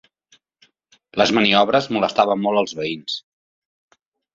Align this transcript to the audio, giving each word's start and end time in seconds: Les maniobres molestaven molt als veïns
Les 1.23 1.35
maniobres 1.39 1.91
molestaven 1.95 2.45
molt 2.49 2.67
als 2.67 2.77
veïns 2.83 3.23